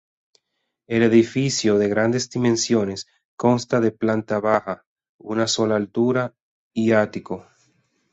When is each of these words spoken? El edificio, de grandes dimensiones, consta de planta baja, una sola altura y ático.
El 0.87 1.03
edificio, 1.03 1.77
de 1.77 1.87
grandes 1.87 2.27
dimensiones, 2.27 3.05
consta 3.35 3.79
de 3.79 3.91
planta 3.91 4.39
baja, 4.39 4.83
una 5.19 5.45
sola 5.45 5.75
altura 5.75 6.33
y 6.73 6.93
ático. 6.93 7.45